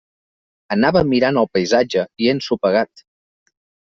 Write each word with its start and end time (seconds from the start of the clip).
Anava 0.75 1.01
mirant 1.09 1.37
el 1.41 1.49
paisatge 1.57 2.05
i 2.25 2.29
he 2.31 2.33
ensopegat. 2.37 3.03